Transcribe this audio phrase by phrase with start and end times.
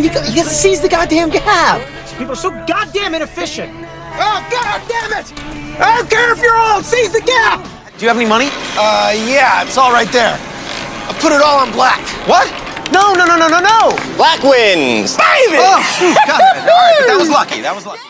[0.00, 1.86] on, you, got, you gotta seize the goddamn gap.
[2.16, 3.70] People are so goddamn inefficient.
[3.72, 5.32] Oh, god damn it!
[5.80, 7.62] I don't care if you're old, seize the gap!
[7.96, 8.48] Do you have any money?
[8.76, 10.38] Uh, yeah, it's all right there.
[10.38, 12.00] I put it all on black.
[12.26, 12.48] What?
[12.92, 14.16] No, no, no, no, no, no.
[14.16, 15.16] Black wins.
[15.16, 15.58] Baby!
[15.60, 15.82] Oh,
[16.26, 16.40] God.
[16.40, 17.60] All right, but that was lucky.
[17.60, 18.02] That was lucky.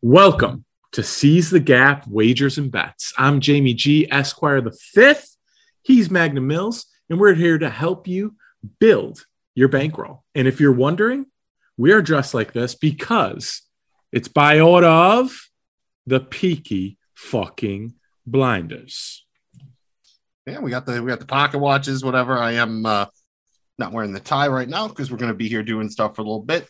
[0.00, 3.12] Welcome to Seize the Gap Wagers and Bets.
[3.18, 4.10] I'm Jamie G.
[4.10, 5.36] Esquire the fifth.
[5.82, 8.36] He's Magnum Mills, and we're here to help you
[8.78, 10.22] build your bankroll.
[10.34, 11.26] And if you're wondering,
[11.76, 13.62] we are dressed like this because
[14.12, 15.48] it's by order of
[16.06, 17.94] the Peaky fucking
[18.26, 19.24] Blinders.
[20.46, 22.36] Yeah, we got the we got the pocket watches, whatever.
[22.36, 23.06] I am uh,
[23.78, 26.22] not wearing the tie right now because we're going to be here doing stuff for
[26.22, 26.68] a little bit.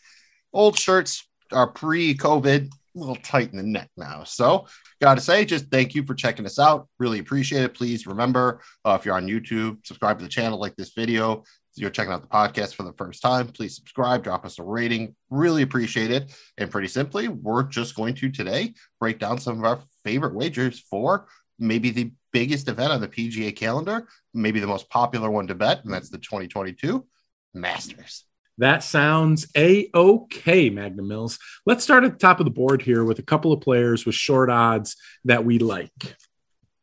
[0.52, 4.24] Old shirts are pre-COVID, a little tight in the neck now.
[4.24, 4.66] So,
[5.00, 6.88] got to say, just thank you for checking us out.
[6.98, 7.74] Really appreciate it.
[7.74, 11.44] Please remember, uh, if you're on YouTube, subscribe to the channel, like this video.
[11.74, 15.14] You're checking out the podcast for the first time, please subscribe, drop us a rating.
[15.30, 16.34] Really appreciate it.
[16.58, 20.80] And pretty simply, we're just going to today break down some of our favorite wagers
[20.80, 21.26] for
[21.58, 25.84] maybe the biggest event on the PGA calendar, maybe the most popular one to bet,
[25.84, 27.06] and that's the 2022
[27.54, 28.24] Masters.
[28.58, 31.38] That sounds a okay, Magnum Mills.
[31.64, 34.14] Let's start at the top of the board here with a couple of players with
[34.14, 36.16] short odds that we like.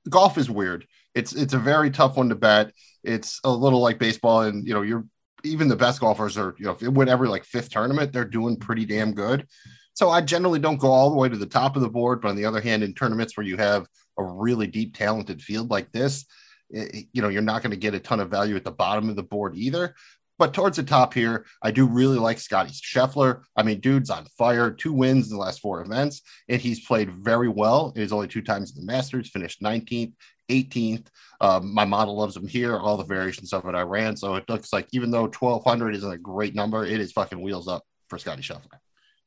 [0.10, 0.88] Golf is weird.
[1.16, 2.72] It's it's a very tough one to bet.
[3.04, 5.06] It's a little like baseball, and you know, you're
[5.44, 8.26] even the best golfers are, you know, if it win every like fifth tournament, they're
[8.26, 9.48] doing pretty damn good.
[9.94, 12.30] So I generally don't go all the way to the top of the board, but
[12.30, 13.88] on the other hand, in tournaments where you have
[14.18, 16.26] a really deep, talented field like this,
[16.70, 19.10] it, you know, you're not going to get a ton of value at the bottom
[19.10, 19.96] of the board either.
[20.38, 23.42] But towards the top here, I do really like Scotty Scheffler.
[23.58, 27.12] I mean, dude's on fire, two wins in the last four events, and he's played
[27.12, 27.92] very well.
[27.94, 30.14] He's only two times in the Masters, finished 19th,
[30.50, 31.08] 18th.
[31.42, 34.18] Um, my model loves him here, all the variations of it I ran.
[34.18, 37.68] So it looks like even though 1200 isn't a great number, it is fucking wheels
[37.68, 38.80] up for Scotty Scheffler.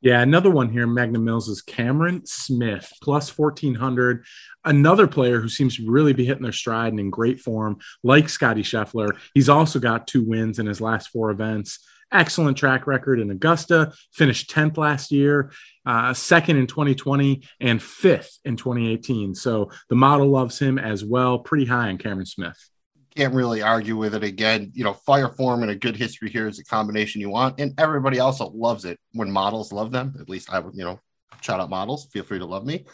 [0.02, 4.24] Yeah, another one here, Magnum Mills is Cameron Smith, plus 1400.
[4.64, 8.28] Another player who seems to really be hitting their stride and in great form, like
[8.28, 9.16] Scotty Scheffler.
[9.32, 11.78] He's also got two wins in his last four events.
[12.12, 15.50] Excellent track record in Augusta, finished 10th last year,
[15.86, 19.34] uh, second in 2020, and fifth in 2018.
[19.34, 21.38] So the model loves him as well.
[21.38, 22.68] Pretty high on Cameron Smith
[23.14, 24.70] can't really argue with it again.
[24.74, 27.78] You know, fire form and a good history here is a combination you want, and
[27.78, 30.14] everybody also loves it when models love them.
[30.20, 31.00] At least I would, you know,
[31.40, 32.06] shout out models.
[32.06, 32.86] Feel free to love me.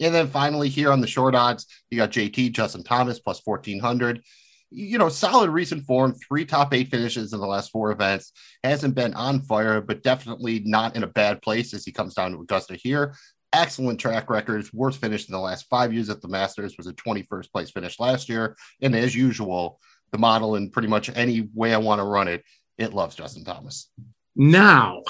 [0.00, 4.22] And then finally, here on the short odds, you got JT Justin Thomas plus 1400.
[4.70, 8.32] You know, solid recent form, three top eight finishes in the last four events.
[8.62, 12.32] Hasn't been on fire, but definitely not in a bad place as he comes down
[12.32, 13.14] to Augusta here
[13.52, 14.72] excellent track records.
[14.72, 17.98] Worst finish in the last five years at the Masters was a 21st place finish
[17.98, 18.56] last year.
[18.80, 19.80] And as usual,
[20.12, 22.44] the model in pretty much any way I want to run it,
[22.76, 23.90] it loves Justin Thomas.
[24.36, 25.02] Now,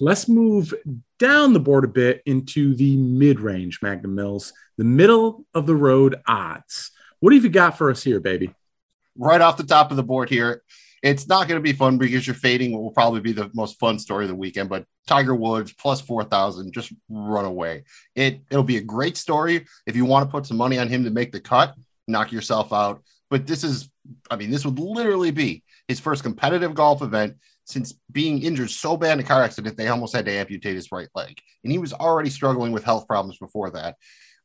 [0.00, 0.74] let's move
[1.18, 5.76] down the board a bit into the mid range Magnum Mills, the middle of the
[5.76, 6.90] road odds.
[7.20, 8.52] What have you got for us here, baby?
[9.16, 10.62] Right off the top of the board here,
[11.02, 13.98] it's not going to be fun because you're fading will probably be the most fun
[13.98, 14.68] story of the weekend.
[14.68, 17.84] But Tiger Woods plus 4,000, just run away.
[18.14, 19.66] It, it'll be a great story.
[19.86, 21.74] If you want to put some money on him to make the cut,
[22.06, 23.02] knock yourself out.
[23.30, 23.90] But this is,
[24.30, 28.96] I mean, this would literally be his first competitive golf event since being injured so
[28.96, 31.40] bad in a car accident, they almost had to amputate his right leg.
[31.62, 33.96] And he was already struggling with health problems before that.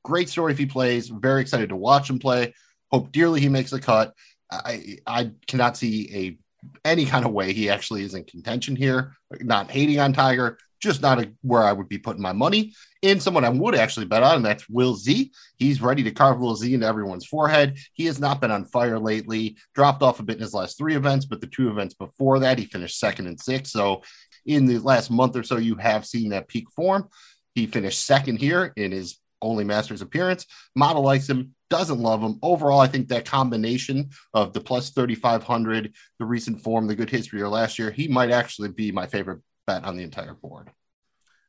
[0.03, 1.09] Great story if he plays.
[1.09, 2.53] Very excited to watch him play.
[2.91, 4.13] Hope dearly he makes the cut.
[4.51, 6.37] I, I cannot see a
[6.83, 9.15] any kind of way he actually is in contention here.
[9.41, 12.73] Not hating on Tiger, just not a, where I would be putting my money.
[13.01, 15.31] In someone I would actually bet on, and that's Will Z.
[15.57, 17.77] He's ready to carve Will Z into everyone's forehead.
[17.93, 20.95] He has not been on fire lately, dropped off a bit in his last three
[20.95, 23.71] events, but the two events before that, he finished second and sixth.
[23.71, 24.01] So
[24.45, 27.07] in the last month or so, you have seen that peak form.
[27.53, 30.45] He finished second here in his only Masters appearance.
[30.75, 32.39] Model likes him, doesn't love him.
[32.41, 37.41] Overall, I think that combination of the plus 3,500, the recent form, the good history
[37.41, 40.71] of last year, he might actually be my favorite bet on the entire board.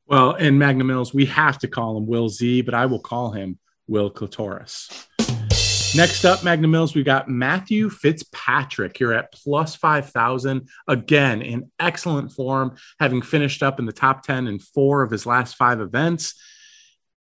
[0.06, 3.32] Well, in Magnum Mills, we have to call him Will Z, but I will call
[3.32, 5.06] him Will Clitoris.
[5.96, 10.69] Next up, Magnum Mills, we've got Matthew Fitzpatrick here at plus 5,000.
[10.87, 15.25] Again, in excellent form, having finished up in the top 10 in four of his
[15.25, 16.35] last five events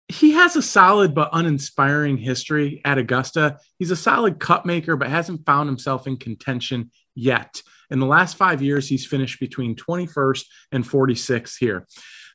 [0.07, 3.57] he has a solid but uninspiring history at Augusta.
[3.79, 7.61] He's a solid cut maker, but hasn't found himself in contention yet.
[7.89, 11.87] In the last five years, he's finished between 21st and 46th here.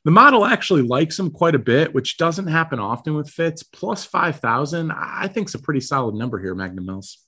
[0.03, 3.63] The model actually likes him quite a bit, which doesn't happen often with Fitz.
[3.63, 7.19] Plus 5,000, I think is a pretty solid number here, Magnum Mills.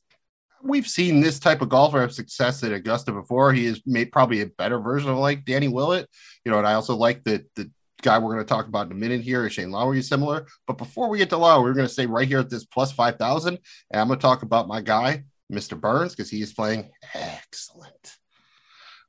[0.63, 3.53] we've seen this type of golfer have success at Augusta before.
[3.53, 6.09] He is made probably a better version of like Danny Willett,
[6.43, 6.57] you know.
[6.57, 7.69] And I also like that the
[8.03, 10.45] guy we're going to talk about in a minute here is Shane Lowry is similar.
[10.67, 12.91] But before we get to Lowry, we're going to stay right here at this plus
[12.91, 13.57] five thousand,
[13.89, 15.79] and I'm going to talk about my guy, Mr.
[15.79, 18.17] Burns, because he is playing excellent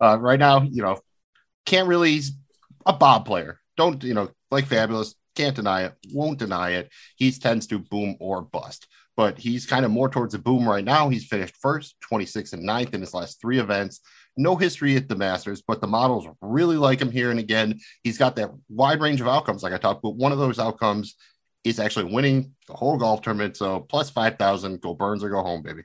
[0.00, 0.62] uh, right now.
[0.62, 1.00] You know,
[1.66, 2.32] can't really he's
[2.86, 3.60] a Bob player.
[3.76, 5.14] Don't you know like fabulous?
[5.34, 5.94] Can't deny it.
[6.12, 6.90] Won't deny it.
[7.16, 8.86] He tends to boom or bust
[9.16, 11.08] but he's kind of more towards the boom right now.
[11.08, 14.00] He's finished first, 26th and 9th in his last three events.
[14.36, 17.30] No history at the Masters, but the models really like him here.
[17.30, 20.38] And again, he's got that wide range of outcomes, like I talked, but one of
[20.38, 21.14] those outcomes
[21.62, 23.56] is actually winning the whole golf tournament.
[23.56, 25.82] So plus 5,000, go Burns or go home, baby.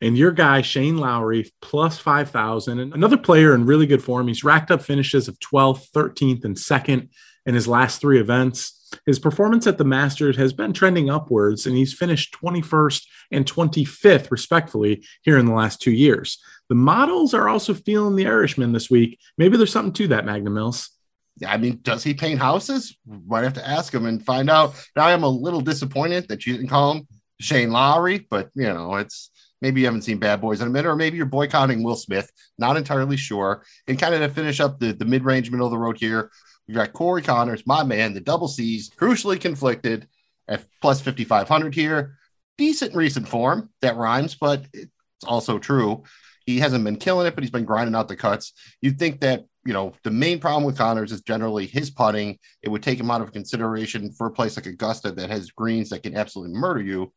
[0.00, 2.78] And your guy, Shane Lowry, plus 5,000.
[2.78, 4.28] And another player in really good form.
[4.28, 7.08] He's racked up finishes of 12th, 13th, and 2nd
[7.46, 8.72] in his last three events.
[9.06, 14.30] His performance at the Masters has been trending upwards, and he's finished 21st and 25th,
[14.30, 16.38] respectfully, here in the last two years.
[16.68, 19.18] The models are also feeling the Irishman this week.
[19.38, 20.90] Maybe there's something to that, Magnum Mills.
[21.38, 22.96] Yeah, I mean, does he paint houses?
[23.06, 24.74] Might have to ask him and find out.
[24.96, 27.08] Now, I am a little disappointed that you didn't call him
[27.40, 29.30] Shane Lowry, but you know, it's
[29.60, 32.30] maybe you haven't seen Bad Boys in a minute, or maybe you're boycotting Will Smith.
[32.58, 33.64] Not entirely sure.
[33.86, 36.30] And kind of to finish up the, the mid range, middle of the road here,
[36.66, 40.08] We've got Corey Conners, my man, the double C's, crucially conflicted
[40.48, 42.18] at plus 5,500 here.
[42.58, 44.90] Decent recent form that rhymes, but it's
[45.24, 46.04] also true.
[46.46, 48.52] He hasn't been killing it, but he's been grinding out the cuts.
[48.80, 52.38] You'd think that, you know, the main problem with Conners is generally his putting.
[52.62, 55.90] It would take him out of consideration for a place like Augusta that has greens
[55.90, 57.12] that can absolutely murder you,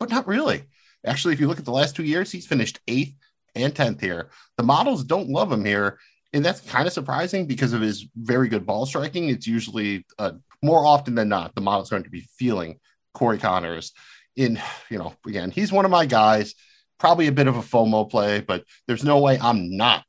[0.00, 0.64] but not really.
[1.06, 3.14] Actually, if you look at the last two years, he's finished eighth
[3.54, 4.30] and 10th here.
[4.56, 5.98] The models don't love him here
[6.32, 9.28] and that's kind of surprising because of his very good ball striking.
[9.28, 10.32] It's usually uh,
[10.62, 12.80] more often than not the model's going to be feeling
[13.14, 13.92] Corey Conners.
[14.34, 14.58] In
[14.88, 16.54] you know, again, he's one of my guys.
[17.02, 20.04] Probably a bit of a FOMO play, but there's no way I'm not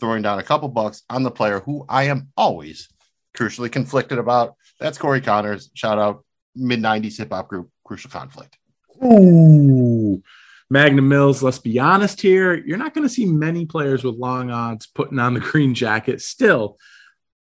[0.00, 2.88] throwing down a couple bucks on the player who I am always
[3.36, 4.56] crucially conflicted about.
[4.80, 5.70] That's Corey Conners.
[5.74, 6.24] Shout out
[6.56, 8.58] mid 90s hip hop group Crucial Conflict.
[9.04, 10.24] Ooh.
[10.68, 14.50] Magnum Mills, let's be honest here, you're not going to see many players with long
[14.50, 16.20] odds putting on the green jacket.
[16.20, 16.78] Still,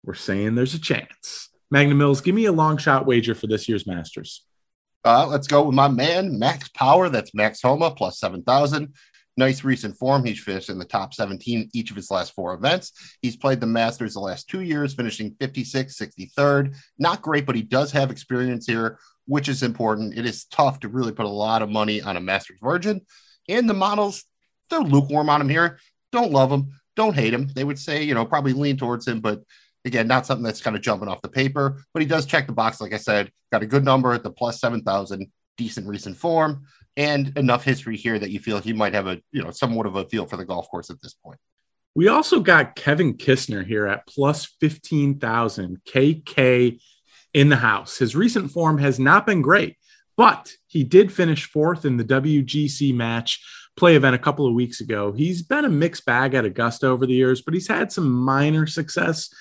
[0.03, 1.50] we're saying there's a chance.
[1.69, 4.44] Magnum Mills, give me a long shot wager for this year's Masters.
[5.05, 7.09] Uh, let's go with my man, Max Power.
[7.09, 8.93] That's Max Homa plus 7,000.
[9.37, 10.25] Nice recent form.
[10.25, 12.91] He's finished in the top 17 each of his last four events.
[13.21, 16.75] He's played the Masters the last two years, finishing 56, 63rd.
[16.97, 18.99] Not great, but he does have experience here
[19.29, 20.17] which is important.
[20.17, 23.01] It is tough to really put a lot of money on a Masters Virgin.
[23.47, 24.25] And the models,
[24.69, 25.77] they're lukewarm on him here.
[26.11, 26.71] Don't love him.
[26.95, 27.47] Don't hate him.
[27.53, 29.43] They would say, you know, probably lean towards him, but
[29.85, 31.83] again, not something that's kind of jumping off the paper.
[31.93, 34.31] But he does check the box, like I said, got a good number at the
[34.31, 36.65] plus 7,000, decent recent form,
[36.97, 39.95] and enough history here that you feel he might have a, you know, somewhat of
[39.95, 41.39] a feel for the golf course at this point.
[41.95, 46.79] We also got Kevin Kisner here at plus 15,000, KK
[47.33, 47.97] in the house.
[47.97, 49.77] His recent form has not been great,
[50.15, 53.41] but he did finish fourth in the WGC match
[53.75, 55.13] play event a couple of weeks ago.
[55.13, 58.67] He's been a mixed bag at Augusta over the years, but he's had some minor
[58.67, 59.33] success.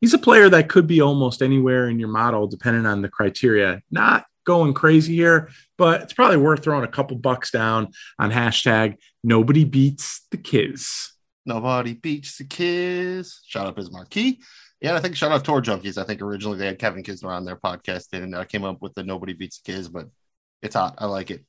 [0.00, 3.82] He's a player that could be almost anywhere in your model, depending on the criteria.
[3.90, 7.88] Not going crazy here, but it's probably worth throwing a couple bucks down
[8.18, 11.12] on hashtag nobody beats the kids.
[11.44, 13.42] Nobody beats the kids.
[13.46, 14.40] Shout out his marquee.
[14.80, 15.96] Yeah, I think shout out Tour Junkies.
[15.98, 18.94] I think originally they had Kevin Kisner on their podcast and uh, came up with
[18.94, 20.08] the Nobody Beats the Kids, but
[20.62, 20.96] it's hot.
[20.98, 21.44] I like it.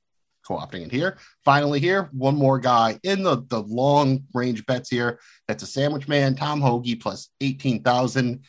[0.47, 1.17] Co-opting it here.
[1.43, 5.19] Finally, here one more guy in the the long range bets here.
[5.47, 8.43] That's a sandwich man, Tom Hoge plus eighteen thousand.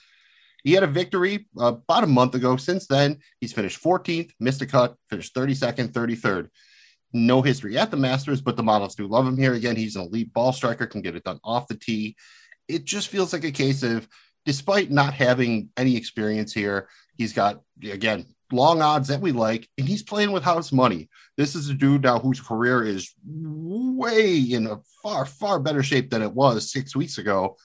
[0.65, 2.57] He had a victory uh, about a month ago.
[2.57, 6.49] Since then, he's finished 14th, missed a cut, finished 32nd, 33rd.
[7.13, 9.55] No history at the Masters, but the models do love him here.
[9.55, 12.17] Again, he's an elite ball striker, can get it done off the tee.
[12.67, 14.07] It just feels like a case of
[14.45, 19.89] despite not having any experience here, he's got, again, long odds that we like, and
[19.89, 21.09] he's playing with house money.
[21.37, 26.11] This is a dude now whose career is way in a far, far better shape
[26.11, 27.57] than it was six weeks ago.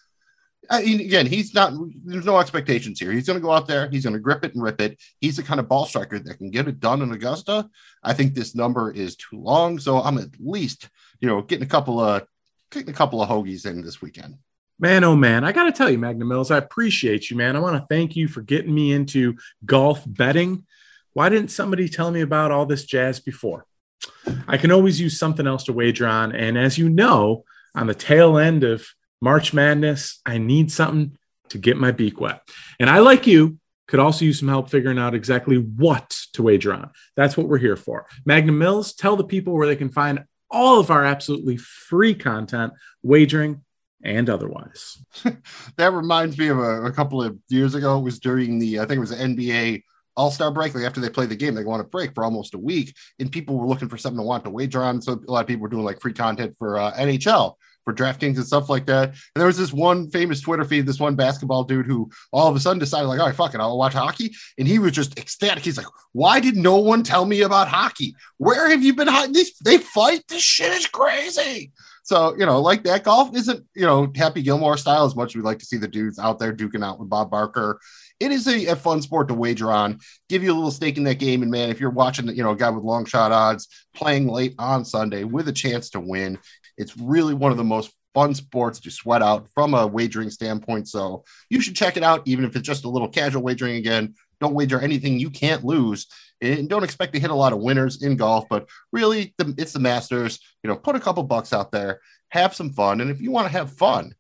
[0.70, 1.74] I mean, again, he's not,
[2.06, 3.12] there's no expectations here.
[3.12, 4.98] He's going to go out there, he's going to grip it and rip it.
[5.20, 7.70] He's the kind of ball striker that can get it done in Augusta.
[8.02, 9.80] I think this number is too long.
[9.80, 12.26] So I'm at least, you know, getting a couple of,
[12.72, 14.38] getting a couple of hoagies in this weekend.
[14.80, 17.56] Man, oh man, I got to tell you, Magnum Mills, I appreciate you, man.
[17.56, 20.66] I want to thank you for getting me into golf betting.
[21.14, 23.66] Why didn't somebody tell me about all this jazz before?
[24.48, 26.36] I can always use something else to wager on.
[26.36, 27.44] And as you know,
[27.76, 28.86] on the tail end of
[29.22, 31.18] March Madness, I need something
[31.50, 32.42] to get my beak wet.
[32.80, 36.74] And I, like you, could also use some help figuring out exactly what to wager
[36.74, 36.90] on.
[37.16, 38.08] That's what we're here for.
[38.26, 42.74] Magnum Mills, tell the people where they can find all of our absolutely free content,
[43.02, 43.62] wagering
[44.04, 45.04] and otherwise.
[45.78, 47.98] that reminds me of a, a, couple of years ago.
[47.98, 49.84] It was during the, I think it was NBA
[50.16, 50.76] All Star break.
[50.76, 53.32] Like after they played the game, they want to break for almost a week, and
[53.32, 55.02] people were looking for something to want to wager on.
[55.02, 58.38] So a lot of people were doing like free content for uh, NHL for DraftKings
[58.38, 59.10] and stuff like that.
[59.10, 62.56] And there was this one famous Twitter feed, this one basketball dude who all of
[62.56, 64.34] a sudden decided, like, all right, fuck it, I'll watch hockey.
[64.58, 65.64] And he was just ecstatic.
[65.64, 68.16] He's like, why did no one tell me about hockey?
[68.38, 69.08] Where have you been?
[69.08, 69.34] Hiding?
[69.34, 70.24] These they fight.
[70.28, 71.72] This shit is crazy.
[72.04, 75.36] So, you know, like that golf isn't, you know, Happy Gilmore style as much as
[75.38, 77.80] we like to see the dudes out there duking out with Bob Barker.
[78.20, 81.04] It is a, a, fun sport to wager on, give you a little stake in
[81.06, 81.42] that game.
[81.42, 84.54] And man, if you're watching, you know, a guy with long shot odds playing late
[84.60, 86.38] on Sunday with a chance to win,
[86.78, 90.88] it's really one of the most fun sports to sweat out from a wagering standpoint.
[90.88, 94.16] So you should check it out, even if it's just a little casual wagering again.
[94.44, 96.08] Don't wager anything you can't lose.
[96.42, 99.72] And don't expect to hit a lot of winners in golf, but really, the, it's
[99.72, 100.40] the Masters.
[100.62, 103.00] You know, put a couple bucks out there, have some fun.
[103.00, 104.14] And if you want to have fun,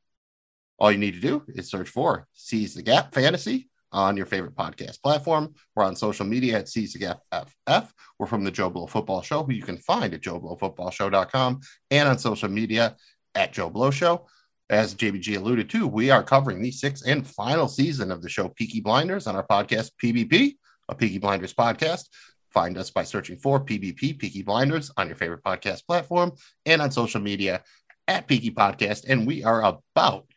[0.79, 4.55] all you need to do is search for Seize the Gap Fantasy on your favorite
[4.55, 5.53] podcast platform.
[5.75, 7.93] We're on social media at Seize the Gap FF.
[8.17, 11.59] We're from the Joe Blow Football Show, who you can find at joeblowfootballshow.com
[11.91, 12.95] and on social media
[13.35, 14.27] at Joe Blow Show.
[14.69, 18.47] As JBG alluded to, we are covering the sixth and final season of the show
[18.47, 20.55] Peaky Blinders on our podcast PBP,
[20.87, 22.05] a Peaky Blinders podcast.
[22.51, 26.31] Find us by searching for PBP, Peaky Blinders, on your favorite podcast platform
[26.65, 27.61] and on social media
[28.07, 29.05] at Peaky Podcast.
[29.07, 30.27] And we are about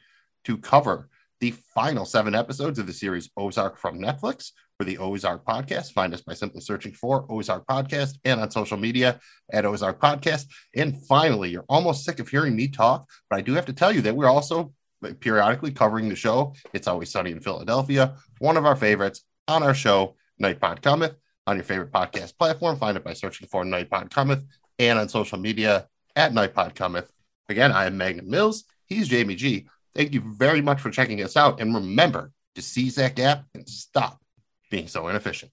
[0.45, 1.09] to cover
[1.41, 5.93] the final seven episodes of the series Ozark from Netflix for the Ozark Podcast.
[5.93, 9.21] Find us by simply searching for Ozark Podcast and on social media
[9.53, 10.47] at Ozark Podcast.
[10.75, 13.93] And finally, you're almost sick of hearing me talk, but I do have to tell
[13.93, 14.73] you that we're also
[15.21, 16.55] periodically covering the show.
[16.73, 21.17] It's always sunny in Philadelphia, one of our favorites on our show, Night Pod Cometh,
[21.47, 22.77] on your favorite podcast platform.
[22.79, 24.45] Find it by searching for Night Pod Cometh
[24.79, 27.09] and on social media at Night Pod Cometh.
[27.49, 28.65] Again, I am Magnum Mills.
[28.87, 29.69] He's Jamie G.
[29.97, 31.59] Thank you very much for checking us out.
[31.59, 34.21] And remember to seize that gap and stop
[34.71, 35.51] being so inefficient.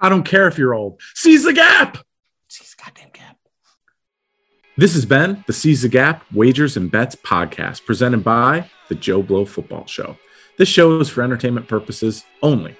[0.00, 1.00] I don't care if you're old.
[1.16, 1.98] Seize the gap.
[2.48, 3.36] Seize the goddamn gap.
[4.76, 9.20] This has been the Seize the Gap Wagers and Bets podcast presented by the Joe
[9.20, 10.16] Blow Football Show.
[10.56, 12.76] This show is for entertainment purposes only.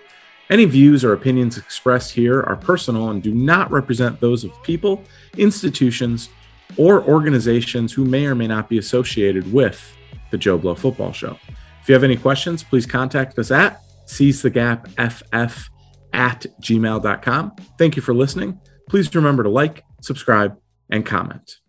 [0.51, 5.03] Any views or opinions expressed here are personal and do not represent those of people,
[5.37, 6.29] institutions,
[6.77, 9.97] or organizations who may or may not be associated with
[10.31, 11.39] the Joe Blow Football Show.
[11.83, 15.69] If you have any questions, please contact us at seizethegapff
[16.13, 17.53] at gmail.com.
[17.79, 18.61] Thank you for listening.
[18.89, 20.59] Please remember to like, subscribe,
[20.91, 21.61] and comment.